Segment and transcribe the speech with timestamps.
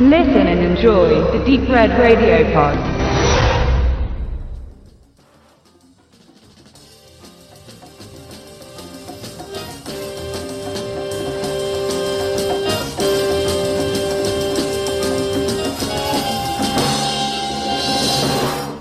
[0.00, 2.76] Listen and enjoy the Deep Red Radio Pod.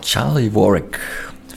[0.03, 0.99] Charlie Warwick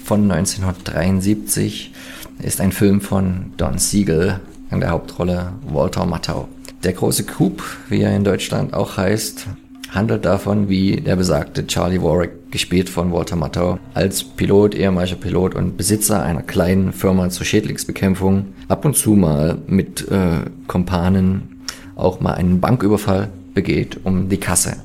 [0.02, 1.92] von 1973
[2.38, 6.48] ist ein Film von Don Siegel in der Hauptrolle Walter Matthau.
[6.82, 9.46] Der große Coup, wie er in Deutschland auch heißt,
[9.90, 15.54] handelt davon, wie der besagte Charlie Warwick, gespielt von Walter Matthau, als Pilot, ehemaliger Pilot
[15.54, 21.60] und Besitzer einer kleinen Firma zur Schädlingsbekämpfung ab und zu mal mit äh, Kompanen
[21.96, 24.76] auch mal einen Banküberfall begeht, um die Kasse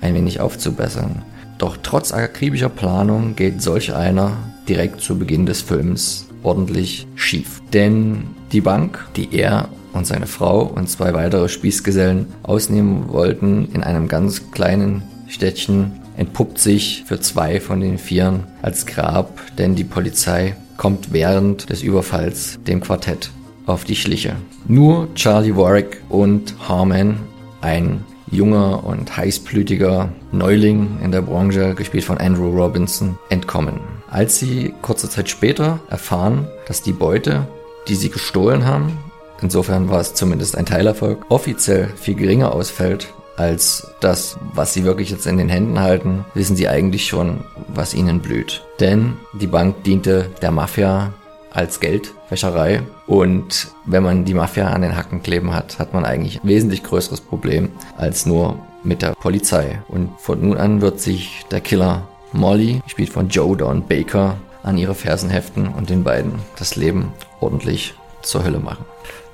[0.00, 1.22] ein wenig aufzubessern.
[1.58, 4.32] Doch trotz akribischer Planung geht solch einer
[4.68, 7.62] direkt zu Beginn des Films ordentlich schief.
[7.72, 13.82] Denn die Bank, die er und seine Frau und zwei weitere Spießgesellen ausnehmen wollten in
[13.82, 19.84] einem ganz kleinen Städtchen, entpuppt sich für zwei von den Vieren als Grab, denn die
[19.84, 23.30] Polizei kommt während des Überfalls dem Quartett
[23.66, 24.36] auf die Schliche.
[24.66, 27.18] Nur Charlie Warwick und Harman,
[27.60, 33.80] ein junger und heißblütiger Neuling in der Branche, gespielt von Andrew Robinson, entkommen.
[34.10, 37.46] Als sie kurze Zeit später erfahren, dass die Beute,
[37.86, 38.98] die sie gestohlen haben,
[39.40, 45.10] insofern war es zumindest ein Teilerfolg, offiziell viel geringer ausfällt als das, was sie wirklich
[45.10, 48.62] jetzt in den Händen halten, wissen sie eigentlich schon, was ihnen blüht.
[48.80, 51.14] Denn die Bank diente der Mafia
[51.52, 52.82] als Geldwäscherei.
[53.06, 56.82] Und wenn man die Mafia an den Hacken kleben hat, hat man eigentlich ein wesentlich
[56.82, 59.82] größeres Problem als nur mit der Polizei.
[59.88, 64.76] Und von nun an wird sich der Killer Molly, gespielt von Joe Don Baker, an
[64.76, 68.84] ihre Fersen heften und den beiden das Leben ordentlich zur Hölle machen.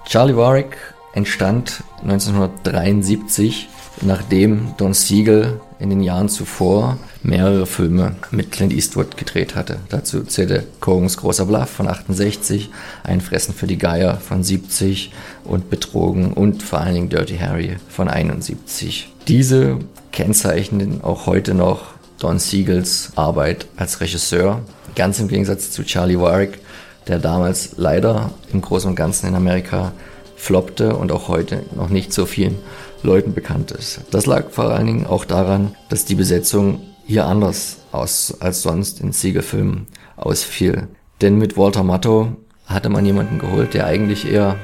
[0.05, 0.77] Charlie Warwick
[1.14, 3.69] entstand 1973
[4.02, 9.78] nachdem Don Siegel in den Jahren zuvor mehrere Filme mit Clint Eastwood gedreht hatte.
[9.89, 12.70] Dazu zählte Kogans Großer Bluff von 68,
[13.02, 15.13] Ein Fressen für die Geier von 70
[15.45, 19.13] und Betrogen und vor allen Dingen Dirty Harry von 71.
[19.28, 19.78] Diese
[20.13, 24.62] kennzeichnen auch heute noch Don Siegels Arbeit als Regisseur,
[24.94, 26.58] ganz im Gegensatz zu Charlie Warwick,
[27.06, 29.92] der damals leider im Großen und Ganzen in Amerika
[30.36, 32.58] floppte und auch heute noch nicht so vielen
[33.02, 34.00] Leuten bekannt ist.
[34.10, 39.00] Das lag vor allen Dingen auch daran, dass die Besetzung hier anders aus als sonst
[39.00, 40.88] in Siegelfilmen ausfiel.
[41.20, 44.56] Denn mit Walter Matthau hatte man jemanden geholt, der eigentlich eher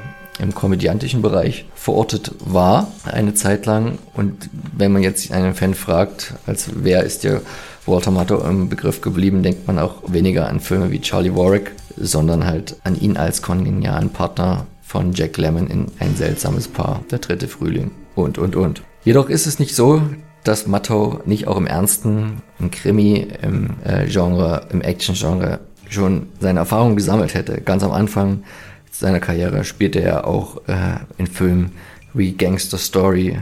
[0.42, 3.98] im komödiantischen Bereich verortet war, eine Zeit lang.
[4.12, 7.40] Und wenn man jetzt einen Fan fragt, als wer ist dir
[7.86, 12.44] Walter Matthau im Begriff geblieben, denkt man auch weniger an Filme wie Charlie Warwick, sondern
[12.44, 17.48] halt an ihn als kongenialen Partner von Jack Lemmon in Ein seltsames Paar, Der dritte
[17.48, 18.82] Frühling und, und, und.
[19.04, 20.02] Jedoch ist es nicht so,
[20.44, 26.60] dass Matto nicht auch im Ernsten, im Krimi, im äh, Genre, im Action-Genre schon seine
[26.60, 27.60] Erfahrungen gesammelt hätte.
[27.60, 28.42] Ganz am Anfang
[28.92, 31.72] seiner Karriere spielte er auch äh, in Filmen
[32.14, 33.38] wie Gangster Story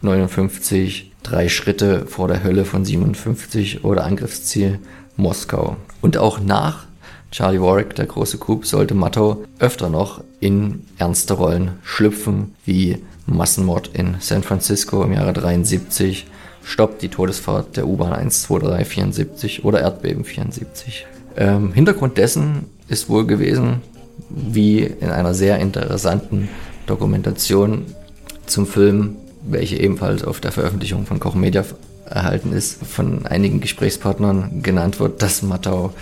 [0.00, 4.80] 59, Drei Schritte vor der Hölle von 57 oder Angriffsziel
[5.16, 5.76] Moskau.
[6.00, 6.86] Und auch nach
[7.30, 13.90] Charlie Warwick, der große Coup, sollte Matto öfter noch in ernste Rollen schlüpfen, wie Massenmord
[13.94, 16.26] in San Francisco im Jahre 73,
[16.64, 21.06] Stopp die Todesfahrt der U-Bahn 12374 oder Erdbeben 74.
[21.36, 23.80] Ähm, Hintergrund dessen ist wohl gewesen,
[24.28, 26.48] wie in einer sehr interessanten
[26.86, 27.86] Dokumentation
[28.46, 31.64] zum Film, welche ebenfalls auf der Veröffentlichung von Koch Media
[32.08, 35.92] erhalten ist, von einigen Gesprächspartnern genannt wird, dass Mattau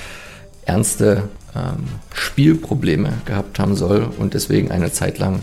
[0.65, 1.85] ernste ähm,
[2.15, 5.41] Spielprobleme gehabt haben soll und deswegen eine Zeit lang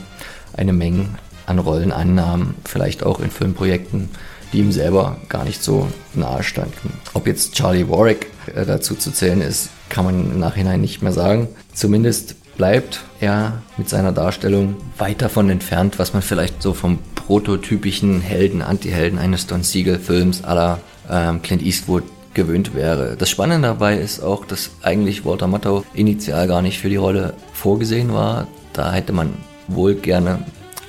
[0.53, 1.05] eine Menge
[1.45, 4.09] an Rollenannahmen, vielleicht auch in Filmprojekten,
[4.53, 6.93] die ihm selber gar nicht so nahe standen.
[7.13, 11.11] Ob jetzt Charlie Warwick äh, dazu zu zählen ist, kann man im Nachhinein nicht mehr
[11.13, 11.47] sagen.
[11.73, 18.21] Zumindest bleibt er mit seiner Darstellung weit davon entfernt, was man vielleicht so vom prototypischen
[18.21, 20.79] Helden, Anti-Helden eines Don Siegel-Films aller
[21.09, 22.03] ähm, Clint Eastwood
[22.33, 23.15] gewöhnt wäre.
[23.17, 27.33] Das Spannende dabei ist auch, dass eigentlich Walter Matthau initial gar nicht für die Rolle
[27.53, 28.47] vorgesehen war.
[28.73, 29.33] Da hätte man
[29.67, 30.39] wohl gerne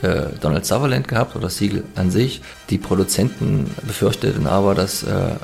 [0.03, 2.43] äh, Donald Sutherland gehabt oder Siegel an sich.
[2.71, 5.37] Die Produzenten befürchteten aber, dass äh,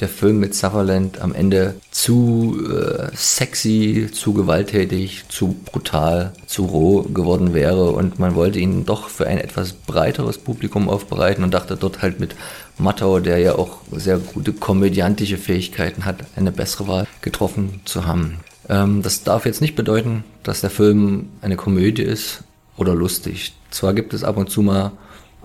[0.00, 7.02] der Film mit Sutherland am Ende zu äh, sexy, zu gewalttätig, zu brutal, zu roh
[7.02, 11.76] geworden wäre und man wollte ihn doch für ein etwas breiteres Publikum aufbereiten und dachte
[11.76, 12.34] dort halt mit
[12.78, 18.40] Mattau, der ja auch sehr gute komödiantische Fähigkeiten hat, eine bessere Wahl getroffen zu haben.
[18.68, 22.42] Ähm, das darf jetzt nicht bedeuten, dass der Film eine Komödie ist
[22.76, 23.52] oder lustig.
[23.70, 24.92] Zwar gibt es ab und zu mal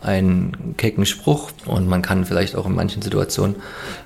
[0.01, 3.55] einen kecken Spruch und man kann vielleicht auch in manchen Situationen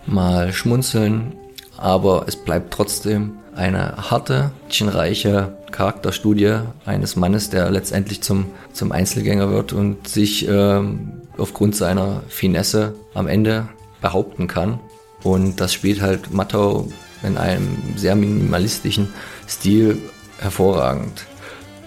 [0.05, 1.33] mal schmunzeln,
[1.77, 4.51] aber es bleibt trotzdem eine harte,
[4.81, 12.23] reiche Charakterstudie eines Mannes, der letztendlich zum, zum Einzelgänger wird und sich ähm, aufgrund seiner
[12.27, 13.67] Finesse am Ende
[14.01, 14.79] behaupten kann.
[15.23, 16.87] Und das spielt halt Mattau
[17.23, 19.13] in einem sehr minimalistischen
[19.47, 19.97] Stil
[20.39, 21.25] hervorragend.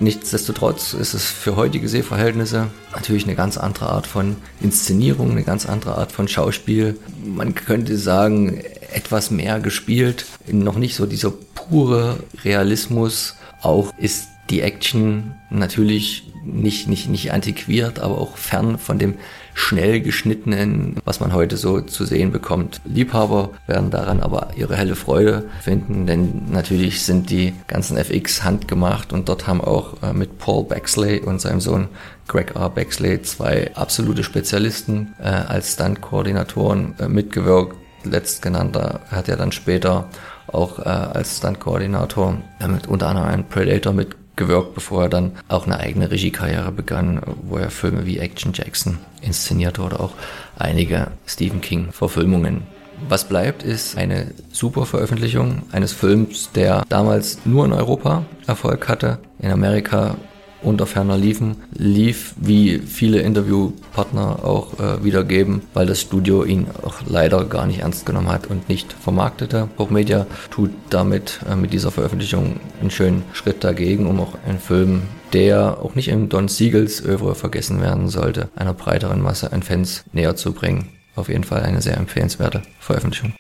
[0.03, 5.65] Nichtsdestotrotz ist es für heutige Sehverhältnisse natürlich eine ganz andere Art von Inszenierung, eine ganz
[5.65, 6.99] andere Art von Schauspiel.
[7.25, 8.61] Man könnte sagen,
[8.93, 13.37] etwas mehr gespielt, noch nicht so dieser pure Realismus.
[13.61, 19.15] Auch ist die Action natürlich nicht, nicht, nicht antiquiert, aber auch fern von dem
[19.55, 22.81] schnell geschnittenen, was man heute so zu sehen bekommt.
[22.85, 29.13] Liebhaber werden daran aber ihre helle Freude finden, denn natürlich sind die ganzen FX handgemacht
[29.13, 31.89] und dort haben auch äh, mit Paul Baxley und seinem Sohn
[32.29, 32.71] Greg R.
[32.71, 37.77] Baxley zwei absolute Spezialisten äh, als Stunt-Koordinatoren äh, mitgewirkt.
[38.05, 40.09] Letztgenannter hat ja dann später
[40.47, 45.67] auch äh, als Stunt-Koordinator mit unter anderem einen Predator mit gewirkt, bevor er dann auch
[45.67, 50.13] eine eigene Regiekarriere begann, wo er Filme wie Action Jackson inszenierte oder auch
[50.59, 52.63] einige Stephen King Verfilmungen.
[53.09, 59.19] Was bleibt, ist eine super Veröffentlichung eines Films, der damals nur in Europa Erfolg hatte.
[59.41, 60.17] In Amerika
[60.63, 66.97] unter ferner liefen, lief, wie viele Interviewpartner auch äh, wiedergeben, weil das Studio ihn auch
[67.07, 69.69] leider gar nicht ernst genommen hat und nicht vermarktete.
[69.79, 75.03] Hochmedia tut damit äh, mit dieser Veröffentlichung einen schönen Schritt dagegen, um auch einen Film,
[75.33, 80.05] der auch nicht im Don Siegels Övre vergessen werden sollte, einer breiteren Masse an Fans
[80.13, 80.89] näher zu bringen.
[81.15, 83.35] Auf jeden Fall eine sehr empfehlenswerte Veröffentlichung.